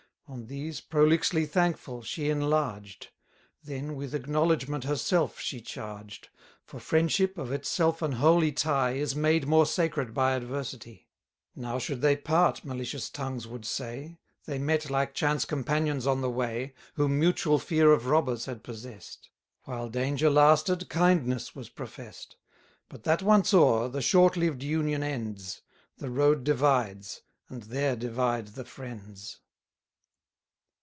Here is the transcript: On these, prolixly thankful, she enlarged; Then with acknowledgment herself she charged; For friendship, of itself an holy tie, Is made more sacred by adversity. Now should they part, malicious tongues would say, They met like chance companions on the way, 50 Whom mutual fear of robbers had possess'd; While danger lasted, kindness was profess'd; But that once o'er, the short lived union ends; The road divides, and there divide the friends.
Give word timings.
On 0.27 0.45
these, 0.45 0.79
prolixly 0.79 1.45
thankful, 1.45 2.01
she 2.03 2.29
enlarged; 2.29 3.09
Then 3.65 3.97
with 3.97 4.15
acknowledgment 4.15 4.85
herself 4.85 5.41
she 5.41 5.59
charged; 5.59 6.29
For 6.63 6.79
friendship, 6.79 7.37
of 7.37 7.51
itself 7.51 8.01
an 8.01 8.13
holy 8.13 8.53
tie, 8.53 8.93
Is 8.93 9.13
made 9.13 9.45
more 9.45 9.65
sacred 9.65 10.13
by 10.13 10.31
adversity. 10.31 11.09
Now 11.53 11.79
should 11.79 11.99
they 11.99 12.15
part, 12.15 12.63
malicious 12.63 13.09
tongues 13.09 13.45
would 13.45 13.65
say, 13.65 14.19
They 14.45 14.57
met 14.57 14.89
like 14.89 15.13
chance 15.13 15.43
companions 15.43 16.07
on 16.07 16.21
the 16.21 16.29
way, 16.29 16.67
50 16.91 16.91
Whom 16.93 17.19
mutual 17.19 17.59
fear 17.59 17.91
of 17.91 18.05
robbers 18.05 18.45
had 18.45 18.63
possess'd; 18.63 19.27
While 19.65 19.89
danger 19.89 20.29
lasted, 20.29 20.87
kindness 20.87 21.53
was 21.57 21.67
profess'd; 21.67 22.37
But 22.87 23.03
that 23.03 23.21
once 23.21 23.53
o'er, 23.53 23.89
the 23.89 24.01
short 24.01 24.37
lived 24.37 24.63
union 24.63 25.03
ends; 25.03 25.61
The 25.97 26.09
road 26.09 26.45
divides, 26.45 27.21
and 27.49 27.63
there 27.63 27.97
divide 27.97 28.47
the 28.55 28.63
friends. 28.63 29.39